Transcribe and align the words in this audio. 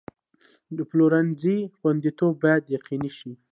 د 0.77 0.79
پلورنځي 0.89 1.57
خوندیتوب 1.77 2.33
باید 2.43 2.63
یقیني 2.75 3.11
شي. 3.17 3.31